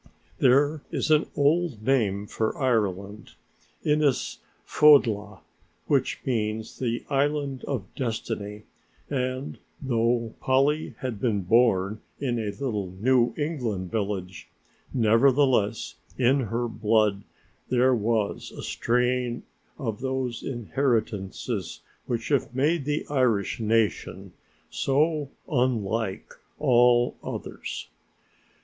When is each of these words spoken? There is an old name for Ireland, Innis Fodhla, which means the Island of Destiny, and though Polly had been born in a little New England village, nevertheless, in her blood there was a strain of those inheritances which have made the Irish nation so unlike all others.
There 0.39 0.81
is 0.89 1.11
an 1.11 1.27
old 1.35 1.83
name 1.83 2.25
for 2.25 2.57
Ireland, 2.57 3.33
Innis 3.83 4.39
Fodhla, 4.65 5.41
which 5.85 6.19
means 6.25 6.79
the 6.79 7.05
Island 7.07 7.63
of 7.65 7.85
Destiny, 7.93 8.63
and 9.11 9.59
though 9.79 10.33
Polly 10.39 10.95
had 11.01 11.21
been 11.21 11.41
born 11.41 12.01
in 12.19 12.39
a 12.39 12.45
little 12.49 12.91
New 12.99 13.35
England 13.37 13.91
village, 13.91 14.47
nevertheless, 14.91 15.93
in 16.17 16.39
her 16.39 16.67
blood 16.67 17.23
there 17.69 17.93
was 17.93 18.49
a 18.57 18.63
strain 18.63 19.43
of 19.77 20.01
those 20.01 20.41
inheritances 20.41 21.81
which 22.07 22.29
have 22.29 22.55
made 22.55 22.85
the 22.85 23.05
Irish 23.07 23.59
nation 23.59 24.33
so 24.71 25.29
unlike 25.47 26.33
all 26.57 27.17
others. 27.23 27.87